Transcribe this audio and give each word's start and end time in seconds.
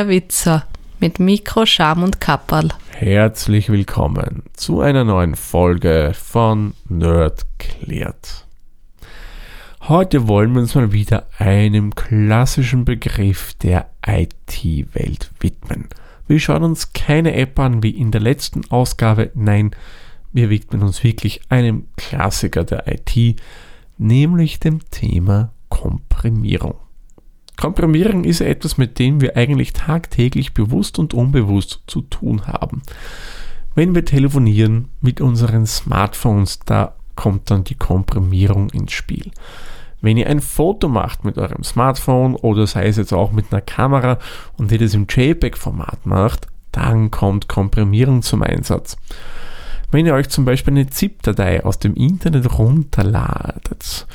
der 0.00 0.08
Witzer 0.08 0.64
mit 0.98 1.20
Mikro, 1.20 1.66
Scham 1.66 2.02
und 2.02 2.22
Kapperl. 2.22 2.70
Herzlich 2.92 3.68
willkommen 3.68 4.44
zu 4.54 4.80
einer 4.80 5.04
neuen 5.04 5.34
Folge 5.34 6.12
von 6.14 6.72
Nerd 6.88 7.44
klärt. 7.58 8.46
Heute 9.82 10.26
wollen 10.26 10.54
wir 10.54 10.62
uns 10.62 10.74
mal 10.74 10.92
wieder 10.92 11.26
einem 11.36 11.94
klassischen 11.94 12.86
Begriff 12.86 13.52
der 13.62 13.90
IT-Welt 14.06 15.32
widmen. 15.38 15.88
Wir 16.26 16.40
schauen 16.40 16.62
uns 16.62 16.94
keine 16.94 17.34
App 17.34 17.58
an 17.58 17.82
wie 17.82 17.90
in 17.90 18.10
der 18.10 18.22
letzten 18.22 18.70
Ausgabe, 18.70 19.30
nein, 19.34 19.72
wir 20.32 20.48
widmen 20.48 20.82
uns 20.82 21.04
wirklich 21.04 21.42
einem 21.50 21.88
Klassiker 21.98 22.64
der 22.64 22.84
IT, 22.88 23.38
nämlich 23.98 24.60
dem 24.60 24.80
Thema 24.90 25.52
Komprimierung. 25.68 26.76
Komprimierung 27.60 28.24
ist 28.24 28.40
etwas, 28.40 28.78
mit 28.78 28.98
dem 28.98 29.20
wir 29.20 29.36
eigentlich 29.36 29.74
tagtäglich 29.74 30.54
bewusst 30.54 30.98
und 30.98 31.12
unbewusst 31.12 31.82
zu 31.86 32.00
tun 32.00 32.46
haben. 32.46 32.80
Wenn 33.74 33.94
wir 33.94 34.06
telefonieren 34.06 34.88
mit 35.02 35.20
unseren 35.20 35.66
Smartphones, 35.66 36.60
da 36.64 36.94
kommt 37.16 37.50
dann 37.50 37.64
die 37.64 37.74
Komprimierung 37.74 38.70
ins 38.70 38.92
Spiel. 38.92 39.30
Wenn 40.00 40.16
ihr 40.16 40.28
ein 40.28 40.40
Foto 40.40 40.88
macht 40.88 41.26
mit 41.26 41.36
eurem 41.36 41.62
Smartphone 41.62 42.34
oder 42.34 42.66
sei 42.66 42.86
es 42.86 42.96
jetzt 42.96 43.12
auch 43.12 43.30
mit 43.30 43.52
einer 43.52 43.60
Kamera 43.60 44.18
und 44.56 44.72
ihr 44.72 44.78
das 44.78 44.94
im 44.94 45.06
JPEG-Format 45.06 46.06
macht, 46.06 46.46
dann 46.72 47.10
kommt 47.10 47.46
Komprimierung 47.46 48.22
zum 48.22 48.42
Einsatz. 48.42 48.96
Wenn 49.90 50.06
ihr 50.06 50.14
euch 50.14 50.30
zum 50.30 50.46
Beispiel 50.46 50.72
eine 50.72 50.86
ZIP-Datei 50.86 51.62
aus 51.62 51.78
dem 51.78 51.94
Internet 51.94 52.58
runterladet, 52.58 54.06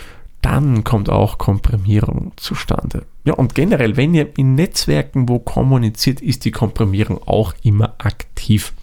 dann 0.46 0.84
kommt 0.84 1.10
auch 1.10 1.40
Komprimierung 1.40 2.34
zustande. 2.36 3.08
Ja, 3.24 3.34
und 3.34 3.56
generell, 3.56 3.98
wenn 3.98 4.14
ihr 4.14 4.38
in 4.38 4.54
Netzwerken 4.54 5.28
wo 5.28 5.40
kommuniziert, 5.40 6.22
ist 6.22 6.46
die 6.46 6.52
Komprimierung 6.52 7.20
auch 7.26 7.56
immer 7.64 7.96
aktiv. 7.98 8.74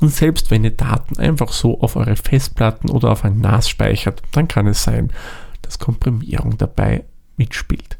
Und 0.00 0.08
selbst 0.08 0.50
wenn 0.50 0.64
ihr 0.64 0.70
Daten 0.70 1.18
einfach 1.18 1.52
so 1.52 1.82
auf 1.82 1.96
eure 1.96 2.16
Festplatten 2.16 2.88
oder 2.88 3.10
auf 3.10 3.26
ein 3.26 3.42
NAS 3.42 3.68
speichert, 3.68 4.22
dann 4.32 4.48
kann 4.48 4.66
es 4.66 4.84
sein, 4.84 5.12
dass 5.60 5.78
Komprimierung 5.78 6.56
dabei 6.56 7.04
mitspielt. 7.36 7.98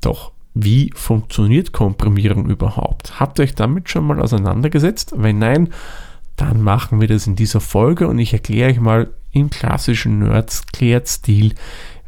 Doch 0.00 0.32
wie 0.54 0.90
funktioniert 0.94 1.72
Komprimierung 1.72 2.48
überhaupt? 2.48 3.20
Habt 3.20 3.38
ihr 3.38 3.42
euch 3.42 3.54
damit 3.54 3.90
schon 3.90 4.06
mal 4.06 4.22
auseinandergesetzt? 4.22 5.12
Wenn 5.14 5.38
nein, 5.38 5.68
dann 6.36 6.62
machen 6.62 6.98
wir 6.98 7.08
das 7.08 7.26
in 7.26 7.36
dieser 7.36 7.60
Folge 7.60 8.08
und 8.08 8.18
ich 8.18 8.32
erkläre 8.32 8.70
euch 8.70 8.80
mal 8.80 9.10
im 9.32 9.50
klassischen 9.50 10.20
Nerds-Klärt-Stil, 10.20 11.54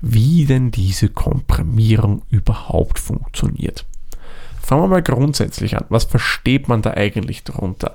wie 0.00 0.44
denn 0.44 0.70
diese 0.70 1.08
Komprimierung 1.08 2.22
überhaupt 2.30 2.98
funktioniert. 2.98 3.86
Fangen 4.60 4.82
wir 4.82 4.88
mal 4.88 5.02
grundsätzlich 5.02 5.76
an. 5.78 5.86
Was 5.88 6.04
versteht 6.04 6.68
man 6.68 6.82
da 6.82 6.90
eigentlich 6.90 7.42
darunter? 7.42 7.94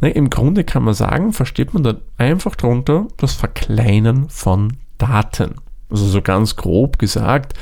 Na, 0.00 0.08
Im 0.08 0.30
Grunde 0.30 0.64
kann 0.64 0.82
man 0.82 0.94
sagen, 0.94 1.34
versteht 1.34 1.74
man 1.74 1.82
da 1.82 1.96
einfach 2.16 2.56
darunter 2.56 3.08
das 3.18 3.34
Verkleinern 3.34 4.30
von 4.30 4.78
Daten. 4.96 5.56
Also 5.90 6.06
so 6.06 6.22
ganz 6.22 6.56
grob 6.56 6.98
gesagt, 6.98 7.52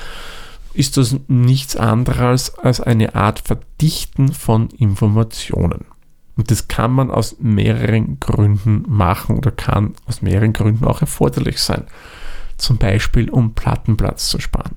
ist 0.74 0.96
das 0.96 1.16
nichts 1.26 1.74
anderes 1.74 2.56
als 2.56 2.80
eine 2.80 3.14
Art 3.16 3.40
Verdichten 3.40 4.32
von 4.32 4.68
Informationen. 4.70 5.86
Und 6.36 6.50
das 6.50 6.68
kann 6.68 6.92
man 6.92 7.10
aus 7.10 7.36
mehreren 7.40 8.20
Gründen 8.20 8.84
machen 8.86 9.38
oder 9.38 9.50
kann 9.50 9.94
aus 10.06 10.22
mehreren 10.22 10.52
Gründen 10.52 10.84
auch 10.84 11.00
erforderlich 11.00 11.60
sein 11.60 11.84
zum 12.56 12.78
Beispiel 12.78 13.30
um 13.30 13.54
Plattenplatz 13.54 14.28
zu 14.28 14.40
sparen. 14.40 14.76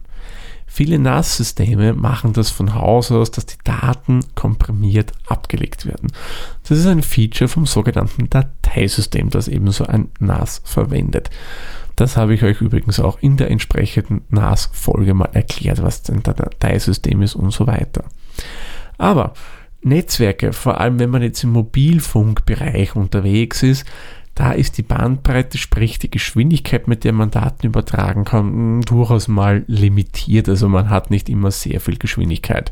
Viele 0.72 1.00
NAS-Systeme 1.00 1.94
machen 1.94 2.34
das 2.34 2.52
von 2.52 2.76
Haus 2.76 3.12
aus, 3.12 3.32
dass 3.32 3.48
die 3.48 3.58
Daten 3.64 4.24
komprimiert 4.36 5.14
abgelegt 5.26 5.88
werden. 5.88 6.12
Das 6.68 6.78
ist 6.78 6.86
ein 6.86 7.02
Feature 7.02 7.48
vom 7.48 7.66
sogenannten 7.66 8.30
Dateisystem, 8.30 9.32
das 9.32 9.48
ebenso 9.48 9.86
ein 9.88 10.10
NAS 10.20 10.62
verwendet. 10.64 11.32
Das 11.96 12.16
habe 12.16 12.36
ich 12.36 12.44
euch 12.44 12.62
übrigens 12.62 13.00
auch 13.00 13.18
in 13.20 13.36
der 13.36 13.50
entsprechenden 13.50 14.22
NAS-Folge 14.30 15.16
mal 15.16 15.30
erklärt, 15.34 15.82
was 15.82 16.08
ein 16.10 16.22
Dateisystem 16.22 17.24
ist 17.24 17.36
und 17.36 17.52
so 17.52 17.66
weiter. 17.66 18.06
Aber 19.00 19.34
Netzwerke, 19.82 20.54
vor 20.54 20.80
allem 20.80 21.00
wenn 21.00 21.10
man 21.10 21.24
jetzt 21.24 21.44
im 21.44 21.52
Mobilfunkbereich 21.52 22.96
unterwegs 22.96 23.64
ist, 23.64 23.86
da 24.40 24.54
ist 24.54 24.78
die 24.78 24.84
Bandbreite, 24.84 25.58
sprich 25.58 26.00
die 26.00 26.10
Geschwindigkeit, 26.10 26.88
mit 26.88 27.04
der 27.04 27.12
man 27.12 27.30
Daten 27.30 27.68
übertragen 27.68 28.24
kann, 28.24 28.80
durchaus 28.84 29.28
mal 29.28 29.66
limitiert. 29.68 30.48
Also 30.48 30.70
man 30.70 30.90
hat 30.90 31.12
nicht 31.12 31.28
immer 31.28 31.52
sehr 31.52 31.82
viel 31.82 31.98
Geschwindigkeit. 31.98 32.72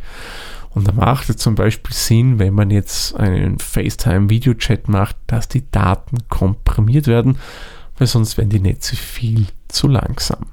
Und 0.70 0.88
da 0.88 0.94
macht 0.94 1.30
es 1.30 1.36
zum 1.36 1.56
Beispiel 1.56 1.94
Sinn, 1.94 2.40
wenn 2.40 2.54
man 2.54 2.72
jetzt 2.72 3.18
einen 3.18 3.60
FaceTime-Videochat 3.60 4.88
macht, 4.88 5.18
dass 5.28 5.50
die 5.50 5.70
Daten 5.70 6.20
komprimiert 6.30 7.08
werden, 7.08 7.38
weil 7.98 8.08
sonst 8.08 8.38
werden 8.38 8.50
die 8.50 8.62
Netze 8.62 8.96
viel 8.96 9.48
zu 9.68 9.90
langsam. 9.90 10.46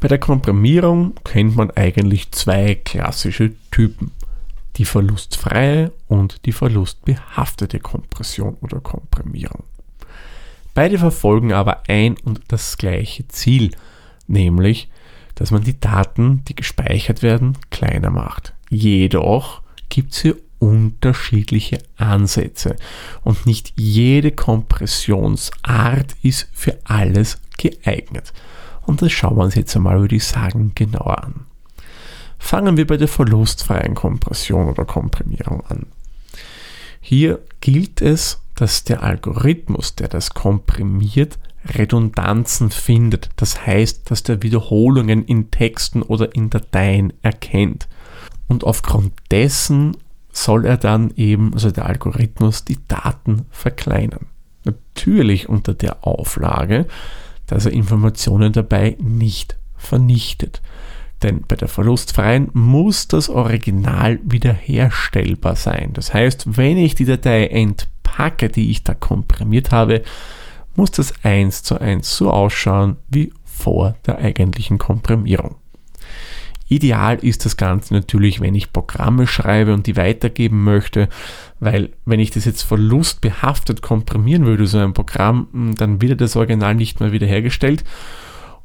Bei 0.00 0.08
der 0.08 0.18
Komprimierung 0.18 1.14
kennt 1.22 1.54
man 1.54 1.70
eigentlich 1.70 2.32
zwei 2.32 2.74
klassische 2.74 3.52
Typen. 3.70 4.10
Die 4.78 4.84
verlustfreie 4.84 5.92
und 6.08 6.44
die 6.44 6.52
verlustbehaftete 6.52 7.78
Kompression 7.78 8.56
oder 8.62 8.80
Komprimierung. 8.80 9.62
Beide 10.74 10.98
verfolgen 10.98 11.52
aber 11.52 11.82
ein 11.88 12.16
und 12.24 12.40
das 12.48 12.78
gleiche 12.78 13.28
Ziel, 13.28 13.72
nämlich, 14.26 14.88
dass 15.34 15.50
man 15.50 15.62
die 15.62 15.78
Daten, 15.78 16.44
die 16.46 16.54
gespeichert 16.54 17.22
werden, 17.22 17.58
kleiner 17.70 18.10
macht. 18.10 18.54
Jedoch 18.70 19.62
gibt 19.88 20.12
es 20.12 20.22
hier 20.22 20.36
unterschiedliche 20.58 21.78
Ansätze 21.96 22.76
und 23.22 23.46
nicht 23.46 23.72
jede 23.76 24.30
Kompressionsart 24.30 26.14
ist 26.22 26.48
für 26.52 26.78
alles 26.84 27.38
geeignet. 27.58 28.32
Und 28.82 29.02
das 29.02 29.12
schauen 29.12 29.36
wir 29.36 29.44
uns 29.44 29.56
jetzt 29.56 29.74
einmal, 29.74 30.00
würde 30.00 30.16
ich 30.16 30.24
sagen, 30.24 30.72
genauer 30.74 31.24
an. 31.24 31.46
Fangen 32.38 32.76
wir 32.76 32.86
bei 32.86 32.96
der 32.96 33.08
verlustfreien 33.08 33.94
Kompression 33.94 34.68
oder 34.68 34.84
Komprimierung 34.84 35.64
an. 35.66 35.86
Hier 37.00 37.40
gilt 37.60 38.00
es, 38.00 38.41
dass 38.62 38.84
der 38.84 39.02
Algorithmus, 39.02 39.96
der 39.96 40.06
das 40.06 40.34
komprimiert, 40.34 41.36
Redundanzen 41.64 42.70
findet. 42.70 43.30
Das 43.34 43.66
heißt, 43.66 44.08
dass 44.08 44.22
der 44.22 44.44
Wiederholungen 44.44 45.24
in 45.24 45.50
Texten 45.50 46.00
oder 46.00 46.32
in 46.36 46.48
Dateien 46.48 47.12
erkennt. 47.22 47.88
Und 48.46 48.62
aufgrund 48.62 49.14
dessen 49.32 49.96
soll 50.30 50.64
er 50.64 50.76
dann 50.76 51.12
eben, 51.16 51.54
also 51.54 51.72
der 51.72 51.86
Algorithmus, 51.86 52.64
die 52.64 52.78
Daten 52.86 53.46
verkleinern. 53.50 54.26
Natürlich 54.62 55.48
unter 55.48 55.74
der 55.74 56.06
Auflage, 56.06 56.86
dass 57.48 57.66
er 57.66 57.72
Informationen 57.72 58.52
dabei 58.52 58.96
nicht 59.00 59.56
vernichtet. 59.74 60.62
Denn 61.24 61.42
bei 61.48 61.56
der 61.56 61.66
verlustfreien 61.66 62.48
muss 62.52 63.08
das 63.08 63.28
Original 63.28 64.20
wiederherstellbar 64.22 65.56
sein. 65.56 65.90
Das 65.94 66.14
heißt, 66.14 66.56
wenn 66.56 66.78
ich 66.78 66.94
die 66.94 67.06
Datei 67.06 67.46
entpacke, 67.46 68.01
packe, 68.12 68.50
die 68.50 68.70
ich 68.70 68.84
da 68.84 68.92
komprimiert 68.92 69.72
habe, 69.72 70.02
muss 70.76 70.90
das 70.90 71.14
eins 71.24 71.62
zu 71.62 71.80
eins 71.80 72.14
so 72.14 72.30
ausschauen 72.30 72.96
wie 73.08 73.32
vor 73.44 73.96
der 74.06 74.18
eigentlichen 74.18 74.76
Komprimierung. 74.76 75.56
Ideal 76.68 77.18
ist 77.22 77.44
das 77.44 77.56
Ganze 77.56 77.94
natürlich, 77.94 78.40
wenn 78.40 78.54
ich 78.54 78.72
Programme 78.72 79.26
schreibe 79.26 79.72
und 79.72 79.86
die 79.86 79.96
weitergeben 79.96 80.62
möchte, 80.62 81.08
weil 81.58 81.90
wenn 82.04 82.20
ich 82.20 82.30
das 82.30 82.44
jetzt 82.44 82.62
verlustbehaftet 82.62 83.82
komprimieren 83.82 84.44
würde, 84.44 84.66
so 84.66 84.78
ein 84.78 84.94
Programm, 84.94 85.74
dann 85.76 86.00
wird 86.00 86.20
das 86.20 86.36
Original 86.36 86.74
nicht 86.74 87.00
mehr 87.00 87.12
wiederhergestellt 87.12 87.84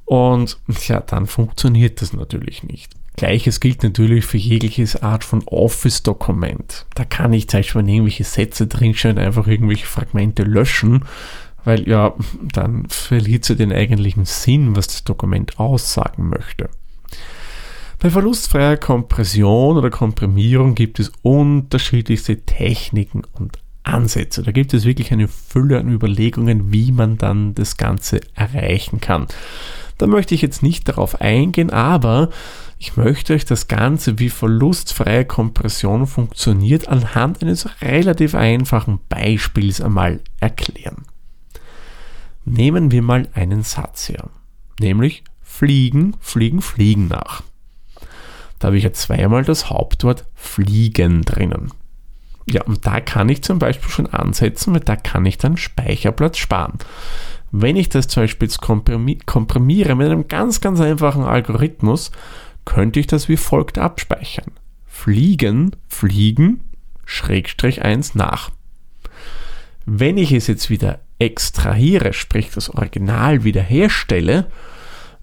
und 0.06 0.58
ja, 0.88 1.00
dann 1.02 1.26
funktioniert 1.26 2.02
das 2.02 2.14
natürlich 2.14 2.64
nicht. 2.64 2.94
Gleiches 3.18 3.60
gilt 3.60 3.82
natürlich 3.82 4.26
für 4.26 4.38
jegliches 4.38 5.02
Art 5.02 5.24
von 5.24 5.42
Office-Dokument. 5.48 6.86
Da 6.94 7.04
kann 7.04 7.34
ich 7.34 7.50
zum 7.50 7.60
Beispiel 7.60 7.90
irgendwelche 7.90 8.24
Sätze 8.24 8.68
drinstehen, 8.68 9.18
einfach 9.18 9.48
irgendwelche 9.48 9.88
Fragmente 9.88 10.44
löschen, 10.44 11.04
weil 11.66 11.90
ja, 11.90 12.14
dann 12.42 12.86
verliert 12.88 13.44
sie 13.44 13.56
den 13.56 13.74
eigentlichen 13.74 14.26
Sinn, 14.26 14.76
was 14.76 14.88
das 14.88 15.04
Dokument 15.04 15.60
aussagen 15.60 16.30
möchte. 16.30 16.70
Bei 18.00 18.12
verlustfreier 18.12 18.78
Kompression 18.78 19.78
oder 19.78 19.90
Komprimierung 19.90 20.76
gibt 20.76 21.00
es 21.00 21.12
unterschiedlichste 21.24 22.42
Techniken 22.46 23.24
und 23.34 23.58
Ansätze. 23.82 24.44
Da 24.44 24.52
gibt 24.52 24.76
es 24.76 24.86
wirklich 24.86 25.12
eine 25.12 25.28
Fülle 25.28 25.80
an 25.80 25.92
Überlegungen, 25.92 26.72
wie 26.72 26.92
man 26.92 27.18
dann 27.18 27.56
das 27.56 27.78
Ganze 27.78 28.22
erreichen 28.36 29.02
kann. 29.02 29.26
Da 29.98 30.08
möchte 30.08 30.36
ich 30.36 30.42
jetzt 30.42 30.62
nicht 30.62 30.88
darauf 30.88 31.22
eingehen, 31.22 31.72
aber 31.72 32.30
ich 32.78 32.96
möchte 32.98 33.34
euch 33.34 33.46
das 33.46 33.68
Ganze, 33.68 34.20
wie 34.20 34.30
verlustfreie 34.30 35.26
Kompression 35.26 36.06
funktioniert, 36.06 36.88
anhand 36.88 37.42
eines 37.42 37.68
relativ 37.82 38.36
einfachen 38.36 39.00
Beispiels 39.10 39.82
einmal 39.82 40.20
erklären. 40.40 41.06
Nehmen 42.46 42.92
wir 42.92 43.02
mal 43.02 43.28
einen 43.34 43.64
Satz 43.64 44.10
her, 44.10 44.30
nämlich 44.80 45.24
fliegen, 45.42 46.16
fliegen, 46.20 46.62
fliegen 46.62 47.08
nach. 47.08 47.42
Da 48.60 48.68
habe 48.68 48.78
ich 48.78 48.84
ja 48.84 48.94
zweimal 48.94 49.44
das 49.44 49.70
Hauptwort 49.70 50.26
fliegen 50.36 51.24
drinnen. 51.24 51.72
Ja, 52.50 52.64
und 52.64 52.86
da 52.86 53.02
kann 53.02 53.28
ich 53.28 53.44
zum 53.44 53.60
Beispiel 53.60 53.90
schon 53.90 54.08
ansetzen, 54.08 54.74
weil 54.74 54.80
da 54.82 54.96
kann 54.96 55.26
ich 55.26 55.38
dann 55.38 55.58
Speicherplatz 55.58 56.38
sparen. 56.38 56.78
Wenn 57.52 57.76
ich 57.76 57.90
das 57.90 58.08
zum 58.08 58.24
Beispiel 58.24 58.50
komprimiere 59.26 59.96
mit 59.96 60.08
einem 60.08 60.28
ganz, 60.28 60.62
ganz 60.62 60.80
einfachen 60.80 61.24
Algorithmus, 61.24 62.12
könnte 62.66 63.00
ich 63.00 63.08
das 63.08 63.30
wie 63.30 63.38
folgt 63.38 63.78
abspeichern. 63.78 64.52
Fliegen, 64.86 65.76
fliegen, 65.88 66.62
Schrägstrich 67.06 67.84
1 67.84 68.16
nach. 68.16 68.52
Wenn 69.86 70.18
ich 70.18 70.34
es 70.34 70.48
jetzt 70.48 70.70
wieder 70.70 71.00
extrahiere, 71.20 72.12
sprich 72.12 72.52
das 72.52 72.70
Original 72.70 73.46
wiederherstelle, 73.46 74.52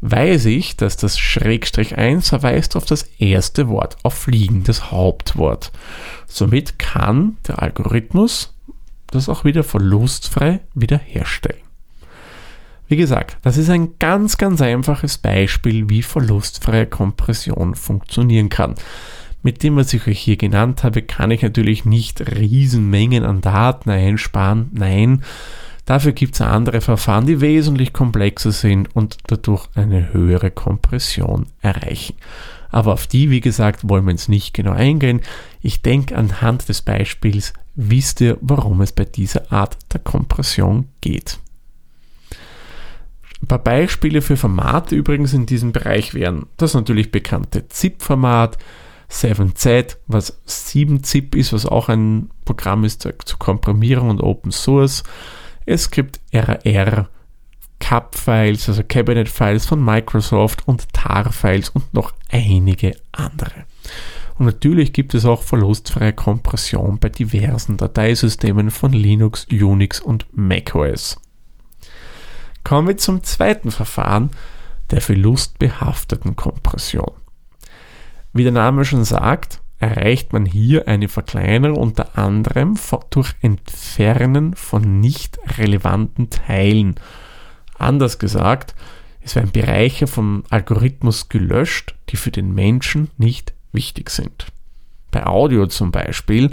weiß 0.00 0.47
ich, 0.47 0.77
dass 0.77 0.97
das 0.97 1.19
Schrägstrich 1.19 1.99
1 1.99 2.31
verweist 2.31 2.77
auf 2.77 2.87
das 2.87 3.03
erste 3.19 3.69
Wort, 3.69 3.97
auf 4.03 4.15
Fliegen, 4.15 4.65
das 4.65 4.91
Hauptwort. 4.91 5.73
Somit 6.27 6.79
kann 6.79 7.37
der 7.47 7.62
Algorithmus 7.62 8.55
das 9.06 9.29
auch 9.29 9.44
wieder 9.44 9.65
verlustfrei 9.65 10.61
wiederherstellen. 10.75 11.64
Wie 12.87 12.97
gesagt, 12.97 13.39
das 13.43 13.57
ist 13.57 13.71
ein 13.71 13.99
ganz, 13.99 14.37
ganz 14.37 14.61
einfaches 14.61 15.19
Beispiel, 15.19 15.89
wie 15.89 16.03
verlustfreie 16.03 16.87
Kompression 16.87 17.75
funktionieren 17.75 18.51
kann. 18.51 18.75
Mit 19.43 19.63
dem, 19.63 19.77
was 19.77 19.93
ich 19.93 20.07
euch 20.07 20.19
hier 20.19 20.37
genannt 20.37 20.85
habe, 20.85 21.03
kann 21.03 21.31
ich 21.31 21.43
natürlich 21.43 21.85
nicht 21.85 22.21
Riesenmengen 22.21 23.25
an 23.25 23.41
Daten 23.41 23.91
einsparen. 23.91 24.71
Nein, 24.73 25.23
dafür 25.85 26.13
gibt 26.13 26.35
es 26.35 26.41
andere 26.41 26.81
Verfahren, 26.81 27.27
die 27.27 27.41
wesentlich 27.41 27.93
komplexer 27.93 28.53
sind 28.53 28.95
und 28.95 29.19
dadurch 29.27 29.69
eine 29.75 30.13
höhere 30.13 30.51
Kompression 30.51 31.47
erreichen. 31.61 32.17
Aber 32.71 32.93
auf 32.93 33.07
die, 33.07 33.31
wie 33.31 33.41
gesagt, 33.41 33.89
wollen 33.89 34.05
wir 34.05 34.13
jetzt 34.13 34.29
nicht 34.29 34.53
genau 34.53 34.73
eingehen. 34.73 35.21
Ich 35.61 35.83
denke, 35.83 36.17
anhand 36.17 36.69
des 36.69 36.83
Beispiels 36.83 37.53
wisst 37.75 38.21
ihr, 38.21 38.37
warum 38.41 38.81
es 38.81 38.93
bei 38.93 39.05
dieser 39.05 39.53
Art 39.53 39.77
der 39.93 40.01
Kompression 40.01 40.89
geht. 41.01 41.39
Ein 43.44 43.49
paar 43.49 43.58
Beispiele 43.58 44.23
für 44.23 44.38
Formate 44.38 44.96
übrigens 44.96 45.35
in 45.35 45.44
diesem 45.44 45.73
Bereich 45.73 46.14
wären 46.14 46.46
das 46.56 46.73
natürlich 46.73 47.12
bekannte 47.12 47.69
ZIP-Format, 47.69 48.56
7Z, 49.11 49.99
was 50.06 50.43
7-ZIP 50.46 51.37
ist, 51.37 51.52
was 51.52 51.67
auch 51.67 51.91
ein 51.91 52.31
Programm 52.46 52.85
ist 52.85 53.02
zur 53.02 53.38
Komprimierung 53.38 54.08
und 54.08 54.23
Open 54.23 54.50
Source. 54.50 55.02
Es 55.67 55.91
gibt 55.91 56.20
RR, 56.32 57.11
CAP-Files, 57.81 58.70
also 58.70 58.82
Cabinet-Files 58.82 59.67
von 59.67 59.85
Microsoft 59.85 60.67
und 60.67 60.91
TAR-Files 60.94 61.69
und 61.69 61.93
noch 61.93 62.14
einige 62.31 62.96
andere. 63.12 63.67
Und 64.38 64.46
natürlich 64.46 64.94
gibt 64.94 65.12
es 65.12 65.26
auch 65.26 65.43
verlustfreie 65.43 66.14
Kompression 66.14 66.99
bei 66.99 67.11
diversen 67.11 67.76
Dateisystemen 67.76 68.70
von 68.70 68.94
Linux, 68.94 69.46
Unix 69.52 70.00
und 70.00 70.25
macOS. 70.32 71.20
Kommen 72.65 72.89
wir 72.89 72.97
zum 72.97 73.23
zweiten 73.23 73.71
Verfahren, 73.71 74.31
der 74.91 75.01
verlustbehafteten 75.01 76.35
Kompression. 76.35 77.13
Wie 78.33 78.43
der 78.43 78.53
Name 78.53 78.85
schon 78.85 79.05
sagt, 79.05 79.61
erreicht 79.79 80.33
man 80.33 80.47
hier 80.47 80.89
eine 80.89 81.09
Verkleinerung 81.09 81.77
unter 81.77 82.19
anderem 82.19 82.79
durch 83.11 83.35
Entfernen 83.43 84.55
von 84.55 85.01
nicht 85.01 85.39
relevanten 85.59 86.31
Teilen. 86.31 86.95
Anders 87.79 88.19
gesagt, 88.19 88.75
es 89.21 89.35
werden 89.37 89.53
Bereiche 89.53 90.07
vom 90.07 90.45
Algorithmus 90.51 91.29
gelöscht, 91.29 91.95
die 92.11 92.17
für 92.17 92.31
den 92.31 92.55
Menschen 92.55 93.11
nicht 93.19 93.53
wichtig 93.73 94.11
sind. 94.11 94.47
Bei 95.11 95.27
Audio 95.27 95.67
zum 95.67 95.93
Beispiel 95.93 96.51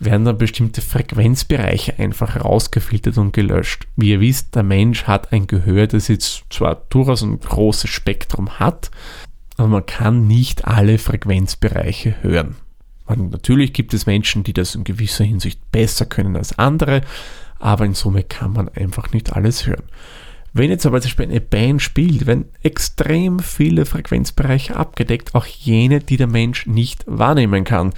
werden 0.00 0.24
dann 0.24 0.38
bestimmte 0.38 0.80
Frequenzbereiche 0.80 1.98
einfach 1.98 2.42
rausgefiltert 2.42 3.18
und 3.18 3.32
gelöscht. 3.32 3.86
Wie 3.96 4.10
ihr 4.10 4.20
wisst, 4.20 4.54
der 4.56 4.62
Mensch 4.62 5.04
hat 5.04 5.32
ein 5.32 5.46
Gehör, 5.46 5.86
das 5.86 6.08
jetzt 6.08 6.44
zwar 6.50 6.82
durchaus 6.88 7.22
ein 7.22 7.38
großes 7.38 7.90
Spektrum 7.90 8.58
hat, 8.58 8.90
aber 9.58 9.68
man 9.68 9.86
kann 9.86 10.26
nicht 10.26 10.66
alle 10.66 10.98
Frequenzbereiche 10.98 12.16
hören. 12.22 12.56
Und 13.04 13.30
natürlich 13.30 13.74
gibt 13.74 13.92
es 13.92 14.06
Menschen, 14.06 14.42
die 14.42 14.54
das 14.54 14.74
in 14.74 14.84
gewisser 14.84 15.24
Hinsicht 15.24 15.60
besser 15.70 16.06
können 16.06 16.36
als 16.36 16.58
andere, 16.58 17.02
aber 17.58 17.84
in 17.84 17.94
Summe 17.94 18.22
kann 18.22 18.54
man 18.54 18.70
einfach 18.70 19.12
nicht 19.12 19.34
alles 19.34 19.66
hören. 19.66 19.84
Wenn 20.52 20.70
jetzt 20.70 20.86
aber 20.86 21.00
zum 21.00 21.10
Beispiel 21.10 21.26
eine 21.26 21.40
Band 21.40 21.80
spielt, 21.82 22.26
werden 22.26 22.46
extrem 22.62 23.38
viele 23.38 23.86
Frequenzbereiche 23.86 24.74
abgedeckt, 24.74 25.34
auch 25.34 25.46
jene, 25.46 26.00
die 26.00 26.16
der 26.16 26.26
Mensch 26.26 26.66
nicht 26.66 27.04
wahrnehmen 27.06 27.64
kann. 27.64 27.92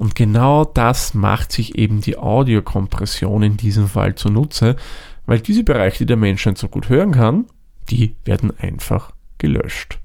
Und 0.00 0.14
genau 0.14 0.64
das 0.64 1.12
macht 1.12 1.52
sich 1.52 1.76
eben 1.76 2.00
die 2.00 2.16
Audiokompression 2.16 3.42
in 3.42 3.56
diesem 3.58 3.86
Fall 3.86 4.14
zunutze, 4.14 4.76
weil 5.26 5.40
diese 5.40 5.62
Bereiche, 5.62 5.98
die 5.98 6.06
der 6.06 6.16
Mensch 6.16 6.46
nicht 6.46 6.56
so 6.56 6.68
gut 6.68 6.88
hören 6.88 7.12
kann, 7.12 7.44
die 7.90 8.14
werden 8.24 8.50
einfach 8.58 9.12
gelöscht. 9.36 9.98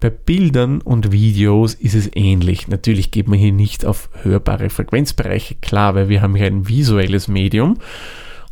Bei 0.00 0.10
Bildern 0.10 0.80
und 0.80 1.12
Videos 1.12 1.74
ist 1.74 1.94
es 1.94 2.10
ähnlich. 2.16 2.66
Natürlich 2.66 3.12
geht 3.12 3.28
man 3.28 3.38
hier 3.38 3.52
nicht 3.52 3.84
auf 3.84 4.10
hörbare 4.24 4.70
Frequenzbereiche, 4.70 5.54
klar, 5.60 5.94
weil 5.94 6.08
wir 6.08 6.20
haben 6.20 6.34
hier 6.34 6.46
ein 6.46 6.66
visuelles 6.66 7.28
Medium 7.28 7.78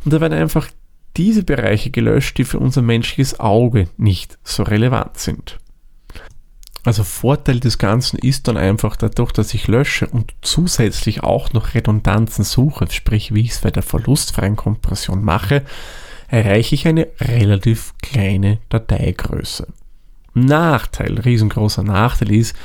und 0.05 0.13
da 0.13 0.21
werden 0.21 0.39
einfach 0.39 0.69
diese 1.17 1.43
Bereiche 1.43 1.89
gelöscht, 1.89 2.37
die 2.37 2.45
für 2.45 2.59
unser 2.59 2.81
menschliches 2.81 3.41
Auge 3.41 3.89
nicht 3.97 4.39
so 4.45 4.63
relevant 4.63 5.17
sind. 5.17 5.59
Also 6.85 7.03
Vorteil 7.03 7.59
des 7.59 7.77
Ganzen 7.77 8.17
ist 8.19 8.47
dann 8.47 8.57
einfach 8.57 8.95
dadurch, 8.95 9.31
dass 9.31 9.53
ich 9.53 9.67
lösche 9.67 10.07
und 10.07 10.33
zusätzlich 10.41 11.23
auch 11.23 11.51
noch 11.51 11.73
Redundanzen 11.73 12.45
suche, 12.45 12.87
sprich 12.89 13.33
wie 13.33 13.41
ich 13.41 13.51
es 13.51 13.59
bei 13.59 13.71
der 13.71 13.83
verlustfreien 13.83 14.55
Kompression 14.55 15.23
mache, 15.23 15.63
erreiche 16.29 16.75
ich 16.75 16.87
eine 16.87 17.07
relativ 17.19 17.93
kleine 18.01 18.59
Dateigröße. 18.69 19.67
Nachteil, 20.33 21.19
riesengroßer 21.19 21.83
Nachteil 21.83 22.31
ist, 22.31 22.55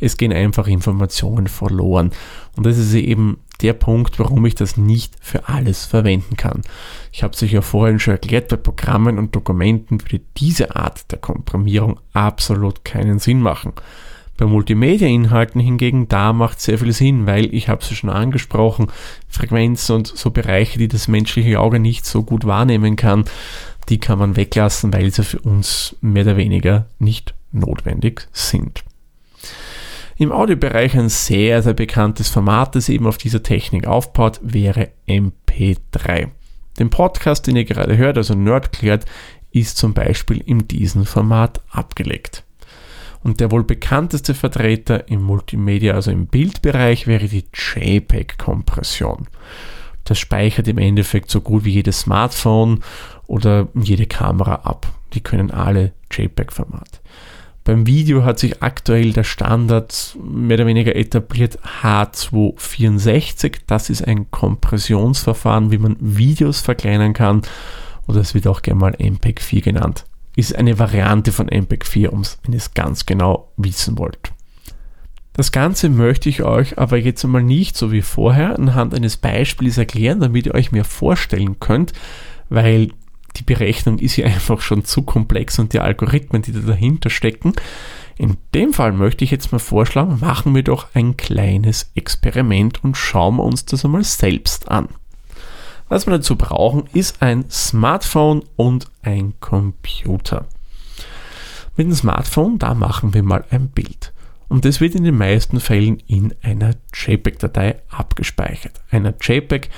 es 0.00 0.16
gehen 0.16 0.32
einfach 0.32 0.66
Informationen 0.66 1.46
verloren. 1.46 2.10
Und 2.56 2.66
das 2.66 2.78
ist 2.78 2.94
eben 2.94 3.38
der 3.62 3.74
Punkt, 3.74 4.18
warum 4.18 4.44
ich 4.46 4.54
das 4.54 4.76
nicht 4.76 5.14
für 5.20 5.48
alles 5.48 5.84
verwenden 5.84 6.36
kann. 6.36 6.62
Ich 7.12 7.22
habe 7.22 7.34
es 7.34 7.42
euch 7.42 7.52
ja 7.52 7.62
vorhin 7.62 7.98
schon 7.98 8.12
erklärt, 8.12 8.48
bei 8.48 8.56
Programmen 8.56 9.18
und 9.18 9.34
Dokumenten 9.34 10.00
würde 10.02 10.24
diese 10.36 10.76
Art 10.76 11.10
der 11.10 11.18
Komprimierung 11.18 12.00
absolut 12.12 12.84
keinen 12.84 13.18
Sinn 13.18 13.40
machen. 13.40 13.72
Bei 14.36 14.46
Multimedia-Inhalten 14.46 15.60
hingegen, 15.60 16.08
da 16.08 16.32
macht 16.32 16.62
sehr 16.62 16.78
viel 16.78 16.92
Sinn, 16.92 17.26
weil 17.26 17.54
ich 17.54 17.68
habe 17.68 17.82
es 17.82 17.90
schon 17.90 18.08
angesprochen, 18.08 18.86
Frequenzen 19.28 19.96
und 19.96 20.06
so 20.06 20.30
Bereiche, 20.30 20.78
die 20.78 20.88
das 20.88 21.08
menschliche 21.08 21.60
Auge 21.60 21.78
nicht 21.78 22.06
so 22.06 22.22
gut 22.22 22.46
wahrnehmen 22.46 22.96
kann, 22.96 23.26
die 23.90 23.98
kann 23.98 24.18
man 24.18 24.36
weglassen, 24.36 24.94
weil 24.94 25.10
sie 25.10 25.24
für 25.24 25.40
uns 25.40 25.94
mehr 26.00 26.22
oder 26.22 26.36
weniger 26.38 26.86
nicht 26.98 27.34
notwendig 27.52 28.28
sind. 28.32 28.82
Im 30.20 30.32
Audiobereich 30.32 30.98
ein 30.98 31.08
sehr, 31.08 31.62
sehr 31.62 31.72
bekanntes 31.72 32.28
Format, 32.28 32.74
das 32.74 32.90
eben 32.90 33.06
auf 33.06 33.16
dieser 33.16 33.42
Technik 33.42 33.86
aufbaut, 33.86 34.38
wäre 34.42 34.90
MP3. 35.08 36.28
Den 36.78 36.90
Podcast, 36.90 37.46
den 37.46 37.56
ihr 37.56 37.64
gerade 37.64 37.96
hört, 37.96 38.18
also 38.18 38.34
Nerdklärt, 38.34 39.06
ist 39.50 39.78
zum 39.78 39.94
Beispiel 39.94 40.36
in 40.36 40.68
diesem 40.68 41.06
Format 41.06 41.62
abgelegt. 41.70 42.44
Und 43.22 43.40
der 43.40 43.50
wohl 43.50 43.64
bekannteste 43.64 44.34
Vertreter 44.34 45.08
im 45.08 45.22
Multimedia, 45.22 45.94
also 45.94 46.10
im 46.10 46.26
Bildbereich, 46.26 47.06
wäre 47.06 47.26
die 47.26 47.46
JPEG-Kompression. 47.54 49.26
Das 50.04 50.18
speichert 50.18 50.68
im 50.68 50.76
Endeffekt 50.76 51.30
so 51.30 51.40
gut 51.40 51.64
wie 51.64 51.72
jedes 51.72 52.00
Smartphone 52.00 52.80
oder 53.26 53.68
jede 53.72 54.04
Kamera 54.04 54.56
ab. 54.64 54.86
Die 55.14 55.22
können 55.22 55.50
alle 55.50 55.92
JPEG-Format. 56.10 56.99
Beim 57.70 57.86
Video 57.86 58.24
hat 58.24 58.40
sich 58.40 58.64
aktuell 58.64 59.12
der 59.12 59.22
Standard 59.22 60.18
mehr 60.20 60.56
oder 60.56 60.66
weniger 60.66 60.96
etabliert 60.96 61.56
H264. 61.84 63.58
Das 63.68 63.90
ist 63.90 64.04
ein 64.04 64.28
Kompressionsverfahren, 64.32 65.70
wie 65.70 65.78
man 65.78 65.94
Videos 66.00 66.62
verkleinern 66.62 67.12
kann. 67.12 67.42
Oder 68.08 68.22
es 68.22 68.34
wird 68.34 68.48
auch 68.48 68.62
gerne 68.62 68.80
mal 68.80 68.96
MPEG 68.98 69.40
4 69.40 69.60
genannt. 69.62 70.04
Ist 70.34 70.56
eine 70.56 70.80
Variante 70.80 71.30
von 71.30 71.46
MPEG 71.46 71.86
4, 71.86 72.10
wenn 72.10 72.52
ihr 72.52 72.58
es 72.58 72.74
ganz 72.74 73.06
genau 73.06 73.52
wissen 73.56 73.98
wollt. 73.98 74.18
Das 75.34 75.52
Ganze 75.52 75.90
möchte 75.90 76.28
ich 76.28 76.42
euch 76.42 76.76
aber 76.76 76.96
jetzt 76.96 77.24
einmal 77.24 77.44
nicht 77.44 77.76
so 77.76 77.92
wie 77.92 78.02
vorher 78.02 78.58
anhand 78.58 78.96
eines 78.96 79.16
Beispiels 79.16 79.78
erklären, 79.78 80.18
damit 80.18 80.46
ihr 80.46 80.56
euch 80.56 80.72
mehr 80.72 80.84
vorstellen 80.84 81.60
könnt, 81.60 81.92
weil 82.48 82.88
die 83.36 83.42
Berechnung 83.42 83.98
ist 83.98 84.16
ja 84.16 84.26
einfach 84.26 84.60
schon 84.60 84.84
zu 84.84 85.02
komplex 85.02 85.58
und 85.58 85.72
die 85.72 85.80
Algorithmen, 85.80 86.42
die 86.42 86.52
da 86.52 86.60
dahinter 86.60 87.10
stecken. 87.10 87.52
In 88.16 88.36
dem 88.54 88.72
Fall 88.72 88.92
möchte 88.92 89.24
ich 89.24 89.30
jetzt 89.30 89.52
mal 89.52 89.58
vorschlagen, 89.58 90.18
machen 90.20 90.54
wir 90.54 90.62
doch 90.62 90.88
ein 90.94 91.16
kleines 91.16 91.90
Experiment 91.94 92.84
und 92.84 92.96
schauen 92.96 93.36
wir 93.36 93.44
uns 93.44 93.64
das 93.64 93.84
einmal 93.84 94.04
selbst 94.04 94.68
an. 94.70 94.88
Was 95.88 96.06
wir 96.06 96.12
dazu 96.12 96.36
brauchen, 96.36 96.84
ist 96.92 97.22
ein 97.22 97.50
Smartphone 97.50 98.44
und 98.56 98.88
ein 99.02 99.34
Computer. 99.40 100.46
Mit 101.76 101.86
dem 101.86 101.94
Smartphone, 101.94 102.58
da 102.58 102.74
machen 102.74 103.14
wir 103.14 103.22
mal 103.22 103.44
ein 103.50 103.68
Bild. 103.68 104.12
Und 104.48 104.64
das 104.64 104.80
wird 104.80 104.94
in 104.96 105.04
den 105.04 105.16
meisten 105.16 105.60
Fällen 105.60 106.02
in 106.06 106.34
einer 106.42 106.74
JPEG-Datei 106.92 107.80
abgespeichert. 107.88 108.80
Einer 108.90 109.14
JPEG 109.20 109.70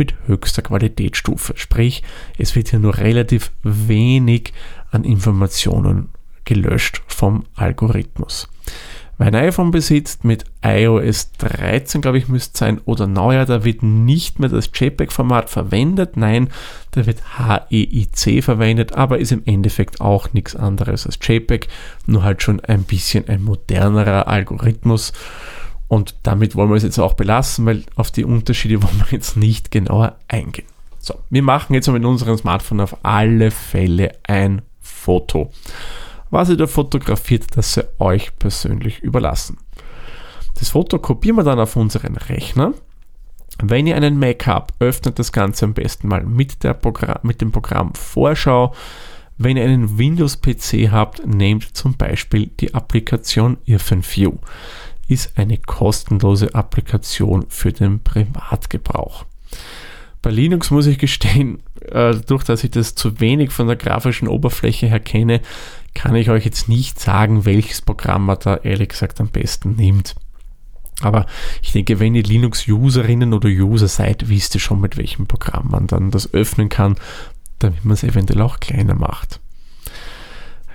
mit 0.00 0.14
höchster 0.26 0.62
Qualitätsstufe. 0.62 1.52
Sprich, 1.56 2.02
es 2.38 2.56
wird 2.56 2.70
hier 2.70 2.78
nur 2.78 2.96
relativ 2.96 3.52
wenig 3.62 4.54
an 4.90 5.04
Informationen 5.04 6.08
gelöscht 6.46 7.02
vom 7.06 7.44
Algorithmus. 7.54 8.48
Wer 9.18 9.26
ein 9.26 9.34
iPhone 9.34 9.70
besitzt 9.70 10.24
mit 10.24 10.44
iOS 10.64 11.32
13, 11.32 12.00
glaube 12.00 12.16
ich, 12.16 12.28
müsste 12.28 12.56
sein, 12.56 12.80
oder 12.86 13.06
neuer, 13.06 13.44
da 13.44 13.62
wird 13.64 13.82
nicht 13.82 14.38
mehr 14.38 14.48
das 14.48 14.70
JPEG-Format 14.74 15.50
verwendet. 15.50 16.16
Nein, 16.16 16.48
da 16.92 17.04
wird 17.04 17.38
HEIC 17.38 18.42
verwendet, 18.42 18.94
aber 18.94 19.18
ist 19.18 19.32
im 19.32 19.42
Endeffekt 19.44 20.00
auch 20.00 20.32
nichts 20.32 20.56
anderes 20.56 21.04
als 21.04 21.18
JPEG, 21.20 21.68
nur 22.06 22.22
halt 22.22 22.42
schon 22.42 22.60
ein 22.60 22.84
bisschen 22.84 23.28
ein 23.28 23.42
modernerer 23.42 24.26
Algorithmus. 24.26 25.12
Und 25.90 26.14
damit 26.22 26.54
wollen 26.54 26.70
wir 26.70 26.76
es 26.76 26.84
jetzt 26.84 27.00
auch 27.00 27.14
belassen, 27.14 27.66
weil 27.66 27.82
auf 27.96 28.12
die 28.12 28.24
Unterschiede 28.24 28.80
wollen 28.80 29.00
wir 29.00 29.10
jetzt 29.10 29.36
nicht 29.36 29.72
genauer 29.72 30.14
eingehen. 30.28 30.68
So, 31.00 31.18
wir 31.30 31.42
machen 31.42 31.74
jetzt 31.74 31.88
mit 31.88 32.04
unserem 32.04 32.38
Smartphone 32.38 32.80
auf 32.80 32.96
alle 33.02 33.50
Fälle 33.50 34.12
ein 34.22 34.62
Foto. 34.80 35.50
Was 36.30 36.48
ihr 36.48 36.56
da 36.56 36.68
fotografiert, 36.68 37.56
das 37.56 37.74
sei 37.74 37.84
euch 37.98 38.38
persönlich 38.38 39.00
überlassen. 39.00 39.58
Das 40.60 40.68
Foto 40.68 41.00
kopieren 41.00 41.38
wir 41.38 41.42
dann 41.42 41.58
auf 41.58 41.74
unseren 41.74 42.16
Rechner. 42.16 42.72
Wenn 43.60 43.88
ihr 43.88 43.96
einen 43.96 44.16
Mac 44.16 44.46
habt, 44.46 44.80
öffnet 44.80 45.18
das 45.18 45.32
Ganze 45.32 45.64
am 45.64 45.74
besten 45.74 46.06
mal 46.06 46.22
mit, 46.22 46.58
mit 47.22 47.40
dem 47.40 47.50
Programm 47.50 47.94
Vorschau. 47.94 48.72
Wenn 49.38 49.56
ihr 49.56 49.64
einen 49.64 49.98
Windows-PC 49.98 50.92
habt, 50.92 51.26
nehmt 51.26 51.64
zum 51.76 51.96
Beispiel 51.96 52.46
die 52.60 52.74
Applikation 52.74 53.58
IrfanView. 53.64 54.34
Ist 55.10 55.36
eine 55.36 55.56
kostenlose 55.56 56.54
Applikation 56.54 57.46
für 57.48 57.72
den 57.72 58.00
Privatgebrauch. 58.00 59.24
Bei 60.22 60.30
Linux 60.30 60.70
muss 60.70 60.86
ich 60.86 60.98
gestehen, 60.98 61.64
äh, 61.90 62.14
durch 62.14 62.44
dass 62.44 62.62
ich 62.62 62.70
das 62.70 62.94
zu 62.94 63.18
wenig 63.18 63.50
von 63.50 63.66
der 63.66 63.74
grafischen 63.74 64.28
Oberfläche 64.28 64.86
her 64.86 65.00
kenne, 65.00 65.40
kann 65.94 66.14
ich 66.14 66.30
euch 66.30 66.44
jetzt 66.44 66.68
nicht 66.68 67.00
sagen, 67.00 67.44
welches 67.44 67.82
Programm 67.82 68.26
man 68.26 68.38
da 68.40 68.58
ehrlich 68.58 68.90
gesagt 68.90 69.20
am 69.20 69.30
besten 69.30 69.74
nimmt. 69.74 70.14
Aber 71.00 71.26
ich 71.60 71.72
denke, 71.72 71.98
wenn 71.98 72.14
ihr 72.14 72.22
Linux-Userinnen 72.22 73.34
oder 73.34 73.48
User 73.48 73.88
seid, 73.88 74.28
wisst 74.28 74.54
ihr 74.54 74.60
schon, 74.60 74.80
mit 74.80 74.96
welchem 74.96 75.26
Programm 75.26 75.72
man 75.72 75.88
dann 75.88 76.12
das 76.12 76.32
öffnen 76.32 76.68
kann, 76.68 76.94
damit 77.58 77.84
man 77.84 77.94
es 77.94 78.04
eventuell 78.04 78.42
auch 78.42 78.60
kleiner 78.60 78.94
macht. 78.94 79.40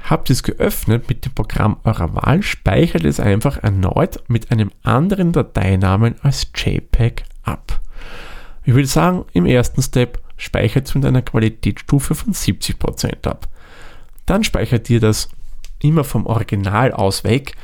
Habt 0.06 0.30
ihr 0.30 0.34
es 0.34 0.44
geöffnet 0.44 1.10
mit 1.10 1.26
dem 1.26 1.34
Programm 1.34 1.78
eurer 1.84 2.14
Wahl, 2.14 2.44
speichert 2.44 3.04
es 3.06 3.20
einfach 3.20 3.64
erneut 3.64 4.24
mit 4.28 4.52
einem 4.52 4.70
anderen 4.84 5.32
Dateinamen 5.32 6.16
als 6.22 6.48
JPEG 6.56 7.24
ab. 7.42 7.82
Ich 8.66 8.76
würde 8.76 8.88
sagen, 8.88 9.26
im 9.34 9.48
ersten 9.48 9.82
Step 9.82 10.20
speichert 10.38 10.88
es 10.88 10.94
mit 10.94 11.06
einer 11.06 11.24
Qualitätsstufe 11.24 12.14
von 12.14 12.34
70% 12.34 13.28
ab. 13.28 13.48
Dann 14.28 14.44
speichert 14.44 14.90
ihr 14.92 15.00
das 15.00 15.30
immer 15.82 16.04
vom 16.04 16.28
Original 16.28 16.92
aus 16.92 17.24
weg 17.24 17.56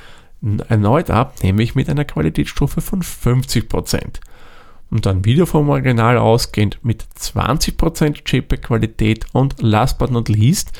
erneut 0.67 1.11
ab, 1.11 1.35
nämlich 1.43 1.75
mit 1.75 1.89
einer 1.89 2.05
Qualitätsstufe 2.05 2.81
von 2.81 3.03
50%. 3.03 4.19
Und 4.89 5.05
dann 5.05 5.23
wieder 5.23 5.45
vom 5.45 5.69
Original 5.69 6.17
ausgehend 6.17 6.79
mit 6.81 7.05
20% 7.19 8.23
JPEG-Qualität 8.25 9.27
und 9.31 9.61
last 9.61 9.99
but 9.99 10.09
not 10.09 10.27
least 10.27 10.71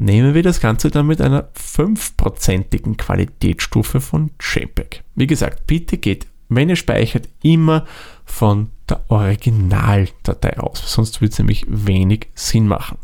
nehmen 0.00 0.32
wir 0.34 0.42
das 0.42 0.60
Ganze 0.60 0.90
dann 0.90 1.06
mit 1.06 1.20
einer 1.20 1.50
5%igen 1.52 2.96
Qualitätsstufe 2.96 4.00
von 4.00 4.30
JPEG. 4.40 5.04
Wie 5.14 5.26
gesagt, 5.26 5.66
bitte 5.66 5.98
geht, 5.98 6.26
wenn 6.48 6.70
ihr 6.70 6.76
speichert, 6.76 7.28
immer 7.42 7.84
von 8.24 8.70
der 8.88 9.04
Originaldatei 9.10 10.58
aus, 10.58 10.82
sonst 10.90 11.20
würde 11.20 11.32
es 11.32 11.38
nämlich 11.38 11.66
wenig 11.68 12.28
Sinn 12.34 12.66
machen. 12.66 12.96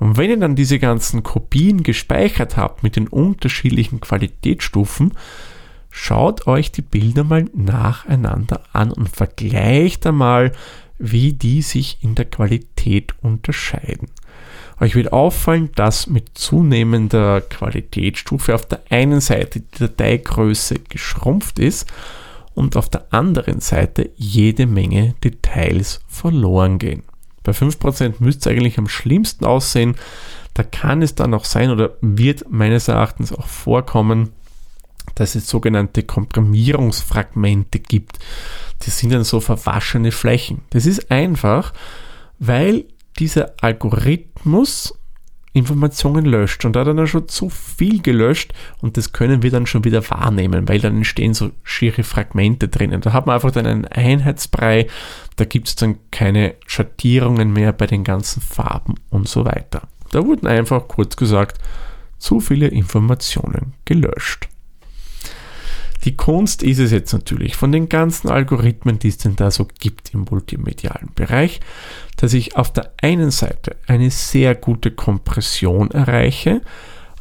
Und 0.00 0.16
wenn 0.16 0.30
ihr 0.30 0.36
dann 0.36 0.56
diese 0.56 0.80
ganzen 0.80 1.22
Kopien 1.22 1.84
gespeichert 1.84 2.56
habt 2.56 2.82
mit 2.82 2.96
den 2.96 3.06
unterschiedlichen 3.06 4.00
Qualitätsstufen, 4.00 5.12
schaut 5.90 6.48
euch 6.48 6.72
die 6.72 6.82
Bilder 6.82 7.22
mal 7.22 7.44
nacheinander 7.54 8.64
an 8.72 8.90
und 8.90 9.08
vergleicht 9.08 10.04
einmal, 10.08 10.52
wie 10.98 11.34
die 11.34 11.62
sich 11.62 11.98
in 12.02 12.16
der 12.16 12.24
Qualität 12.24 13.14
unterscheiden. 13.22 14.08
Euch 14.80 14.94
wird 14.94 15.12
auffallen, 15.12 15.70
dass 15.74 16.08
mit 16.08 16.36
zunehmender 16.36 17.40
Qualitätsstufe 17.40 18.54
auf 18.54 18.66
der 18.66 18.82
einen 18.90 19.20
Seite 19.20 19.60
die 19.60 19.78
Dateigröße 19.78 20.80
geschrumpft 20.88 21.58
ist 21.58 21.86
und 22.54 22.76
auf 22.76 22.88
der 22.88 23.12
anderen 23.12 23.60
Seite 23.60 24.10
jede 24.16 24.66
Menge 24.66 25.14
Details 25.22 26.00
verloren 26.08 26.78
gehen. 26.78 27.02
Bei 27.42 27.52
5% 27.52 28.14
müsste 28.18 28.48
es 28.48 28.52
eigentlich 28.52 28.78
am 28.78 28.88
schlimmsten 28.88 29.44
aussehen. 29.44 29.96
Da 30.54 30.62
kann 30.62 31.02
es 31.02 31.14
dann 31.14 31.34
auch 31.34 31.44
sein 31.44 31.70
oder 31.70 31.96
wird 32.00 32.50
meines 32.50 32.88
Erachtens 32.88 33.32
auch 33.32 33.46
vorkommen, 33.46 34.30
dass 35.14 35.34
es 35.34 35.48
sogenannte 35.48 36.02
Komprimierungsfragmente 36.02 37.78
gibt. 37.78 38.18
Das 38.84 38.98
sind 38.98 39.12
dann 39.12 39.24
so 39.24 39.40
verwaschene 39.40 40.10
Flächen. 40.10 40.62
Das 40.70 40.86
ist 40.86 41.10
einfach, 41.10 41.72
weil 42.38 42.86
dieser 43.18 43.54
Algorithmus 43.60 44.94
Informationen 45.54 46.26
löscht. 46.26 46.64
Und 46.64 46.74
da 46.74 46.80
hat 46.80 46.88
er 46.88 46.94
dann 46.94 47.06
schon 47.06 47.28
zu 47.28 47.48
viel 47.48 48.02
gelöscht 48.02 48.52
und 48.82 48.96
das 48.96 49.12
können 49.12 49.42
wir 49.42 49.52
dann 49.52 49.66
schon 49.66 49.84
wieder 49.84 50.08
wahrnehmen, 50.10 50.68
weil 50.68 50.80
dann 50.80 50.96
entstehen 50.96 51.32
so 51.32 51.52
schiere 51.62 52.02
Fragmente 52.02 52.68
drinnen. 52.68 53.00
Da 53.00 53.12
hat 53.12 53.26
man 53.26 53.36
einfach 53.36 53.52
dann 53.52 53.66
einen 53.66 53.86
Einheitsbrei, 53.86 54.88
da 55.36 55.44
gibt 55.44 55.68
es 55.68 55.76
dann 55.76 55.98
keine 56.10 56.56
Schattierungen 56.66 57.52
mehr 57.52 57.72
bei 57.72 57.86
den 57.86 58.02
ganzen 58.02 58.42
Farben 58.42 58.96
und 59.10 59.28
so 59.28 59.44
weiter. 59.44 59.82
Da 60.10 60.26
wurden 60.26 60.48
einfach 60.48 60.88
kurz 60.88 61.16
gesagt 61.16 61.58
zu 62.18 62.40
viele 62.40 62.66
Informationen 62.66 63.74
gelöscht. 63.84 64.48
Die 66.04 66.16
Kunst 66.16 66.62
ist 66.62 66.78
es 66.78 66.90
jetzt 66.90 67.12
natürlich 67.12 67.56
von 67.56 67.72
den 67.72 67.88
ganzen 67.88 68.28
Algorithmen, 68.28 68.98
die 68.98 69.08
es 69.08 69.16
denn 69.16 69.36
da 69.36 69.50
so 69.50 69.66
gibt 69.80 70.12
im 70.12 70.26
multimedialen 70.30 71.10
Bereich, 71.14 71.60
dass 72.16 72.34
ich 72.34 72.56
auf 72.56 72.72
der 72.72 72.92
einen 73.00 73.30
Seite 73.30 73.76
eine 73.86 74.10
sehr 74.10 74.54
gute 74.54 74.90
Kompression 74.90 75.90
erreiche, 75.90 76.60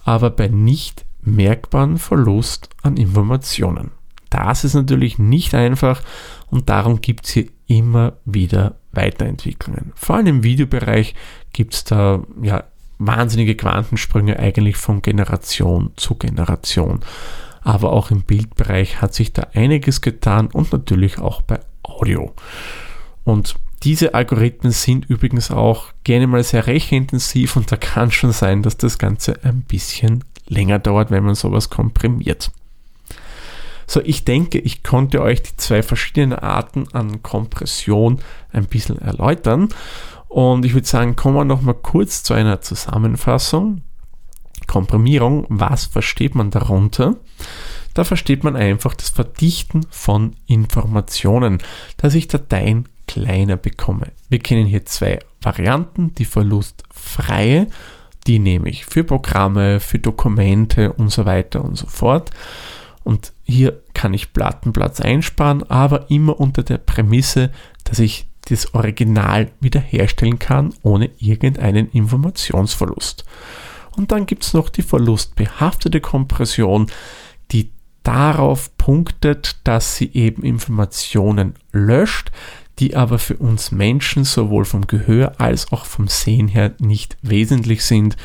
aber 0.03 0.29
bei 0.29 0.49
nicht 0.49 1.05
merkbaren 1.21 1.97
Verlust 1.97 2.69
an 2.81 2.97
Informationen. 2.97 3.91
Das 4.29 4.65
ist 4.65 4.73
natürlich 4.73 5.17
nicht 5.17 5.53
einfach 5.53 6.01
und 6.47 6.69
darum 6.69 6.99
gibt 6.99 7.25
es 7.25 7.31
hier 7.31 7.45
immer 7.67 8.13
wieder 8.25 8.75
Weiterentwicklungen. 8.91 9.93
Vor 9.95 10.17
allem 10.17 10.27
im 10.27 10.43
Videobereich 10.43 11.15
gibt 11.53 11.73
es 11.73 11.83
da 11.85 12.23
ja 12.41 12.65
wahnsinnige 12.97 13.55
Quantensprünge 13.55 14.39
eigentlich 14.39 14.75
von 14.75 15.01
Generation 15.01 15.91
zu 15.95 16.15
Generation 16.15 16.99
aber 17.63 17.93
auch 17.93 18.12
im 18.12 18.22
Bildbereich 18.22 19.01
hat 19.01 19.13
sich 19.13 19.34
da 19.34 19.48
einiges 19.53 20.01
getan 20.01 20.48
und 20.48 20.72
natürlich 20.72 21.20
auch 21.20 21.41
bei 21.41 21.60
Audio. 21.84 22.34
Und 23.24 23.55
diese 23.84 24.13
Algorithmen 24.13 24.72
sind 24.72 25.10
übrigens 25.10 25.51
auch 25.51 25.88
gerne 26.03 26.27
mal 26.27 26.43
sehr 26.43 26.67
rechenintensiv 26.67 27.55
und 27.55 27.72
da 27.72 27.75
kann 27.75 28.12
schon 28.12 28.32
sein, 28.32 28.63
dass 28.63 28.77
das 28.77 28.98
Ganze 28.98 29.43
ein 29.43 29.62
bisschen 29.62 30.24
länger 30.48 30.79
dauert, 30.79 31.12
wenn 31.12 31.24
man 31.24 31.36
sowas 31.36 31.70
komprimiert. 31.70 32.51
So, 33.88 34.01
ich 34.01 34.24
denke, 34.24 34.60
ich 34.60 34.84
konnte 34.84 35.22
euch 35.22 35.41
die 35.43 35.58
zwei 35.58 35.84
verschiedenen 35.84 36.34
Arten 36.34 36.88
an 36.93 37.22
Kompression 37.22 38.20
ein 38.51 38.65
bisschen 38.65 38.98
erläutern. 39.00 39.70
Und 40.29 40.65
ich 40.65 40.74
würde 40.74 40.88
sagen, 40.88 41.15
kommen 41.15 41.36
wir 41.36 41.46
noch 41.46 41.62
mal 41.62 41.74
kurz 41.74 42.24
zu 42.24 42.34
einer 42.34 42.62
Zusammenfassung. 42.62 43.82
Komprimierung, 44.67 45.46
was 45.50 45.86
versteht 45.86 46.36
man 46.36 46.51
darunter? 46.51 47.15
Da 47.93 48.03
versteht 48.03 48.43
man 48.43 48.55
einfach 48.55 48.96
das 48.96 49.10
Verdichten 49.10 49.86
von 49.89 50.36
Informationen, 50.48 51.60
dass 51.98 52.15
ich 52.15 52.27
Dateien 52.27 52.89
kleiner 53.08 53.58
bekomme. 53.58 54.08
Wir 54.29 54.39
kennen 54.39 54.65
hier 54.65 54.86
zwei 54.86 55.20
Varianten, 55.41 56.15
die 56.15 56.25
verlustfreie, 56.25 57.67
die 58.25 58.39
nehme 58.39 58.70
ich 58.70 58.86
für 58.86 59.03
Programme, 59.03 59.79
für 59.79 60.00
Dokumente 60.00 60.93
und 60.93 61.12
so 61.12 61.25
weiter 61.25 61.63
und 61.63 61.75
so 61.75 61.88
fort. 61.88 62.32
Und 63.03 63.34
hier 63.43 63.82
kann 63.93 64.13
ich 64.13 64.34
Plattenplatz 64.34 65.01
einsparen, 65.01 65.70
aber 65.70 66.10
immer 66.10 66.39
unter 66.39 66.63
der 66.63 66.77
Prämisse, 66.77 67.51
dass 67.84 68.00
ich 68.00 68.27
das 68.50 68.74
Original 68.74 69.51
wiederherstellen 69.60 70.39
kann, 70.39 70.74
ohne 70.82 71.10
irgendeinen 71.20 71.89
Informationsverlust. 71.91 73.25
Und 73.95 74.12
dann 74.12 74.25
gibt 74.25 74.43
es 74.43 74.53
noch 74.53 74.69
die 74.69 74.81
verlustbehaftete 74.81 76.01
Kompression, 76.01 76.88
die 77.51 77.71
darauf 78.03 78.75
punktet, 78.77 79.57
dass 79.63 79.95
sie 79.95 80.12
eben 80.13 80.43
Informationen 80.43 81.53
löscht, 81.71 82.31
die 82.79 82.95
aber 82.95 83.19
für 83.19 83.38
uns 83.38 83.71
Menschen 83.71 84.23
sowohl 84.23 84.65
vom 84.65 84.88
Gehör 84.88 85.39
als 85.39 85.71
auch 85.71 85.85
vom 85.85 86.07
Sehen 86.07 86.47
her 86.47 86.73
nicht 86.79 87.17
wesentlich 87.21 87.83
sind 87.83 88.17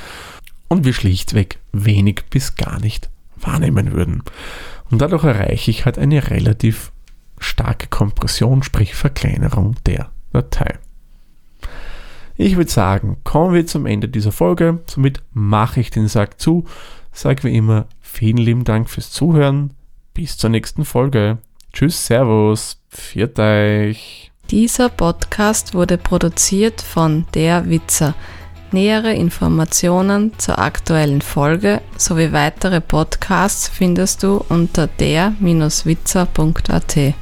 und 0.69 0.85
wir 0.85 0.95
schlichtweg 0.95 1.59
wenig 1.73 2.25
bis 2.31 2.55
gar 2.55 2.81
nicht 2.81 3.11
wahrnehmen 3.37 3.93
würden. 3.93 4.23
Und 4.91 5.03
dadurch 5.03 5.25
erreiche 5.25 5.71
ich 5.71 5.85
halt 5.85 5.99
eine 5.99 6.31
relativ 6.31 6.93
starke 7.39 7.89
Kompression, 7.89 8.63
sprich 8.63 8.95
Verkleinerung 8.95 9.77
der 9.87 10.11
Datei. 10.33 10.79
Ich 12.41 12.57
würde 12.57 12.71
sagen, 12.71 13.17
kommen 13.25 13.53
wir 13.53 13.67
zum 13.67 13.85
Ende 13.85 14.09
dieser 14.09 14.31
Folge. 14.31 14.79
Somit 14.87 15.21
mache 15.33 15.81
ich 15.81 15.91
den 15.91 16.07
Sack 16.07 16.41
zu. 16.41 16.67
Sage 17.13 17.43
wie 17.43 17.57
immer 17.57 17.87
vielen 18.01 18.37
lieben 18.37 18.63
Dank 18.63 18.89
fürs 18.89 19.11
Zuhören. 19.11 19.75
Bis 20.15 20.37
zur 20.37 20.51
nächsten 20.51 20.85
Folge. 20.85 21.39
Tschüss, 21.73 22.07
Servus, 22.07 22.81
viert 22.89 23.41
euch. 23.41 24.31
Dieser 24.51 24.89
Podcast 24.89 25.75
wurde 25.75 25.99
produziert 25.99 26.81
von 26.81 27.27
Der 27.35 27.69
Witzer. 27.69 28.15
Nähere 28.71 29.15
Informationen 29.15 30.31
zur 30.39 30.61
aktuellen 30.61 31.23
Folge 31.23 31.81
sowie 31.97 32.31
weitere 32.33 32.81
Podcasts 32.81 33.69
findest 33.69 34.23
du 34.23 34.45
unter 34.49 34.87
der-witzer.at. 34.87 37.15